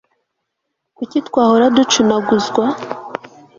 [0.97, 2.65] kuki twahora ducunaguzwa